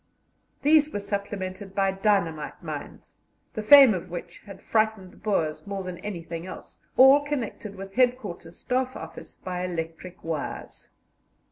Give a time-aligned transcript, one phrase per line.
[0.63, 3.17] These were supplemented by dynamite mines,
[3.53, 7.93] the fame of which had frightened the Boers more than anything else, all connected with
[7.93, 10.89] Headquarter Staff Office by electric wires.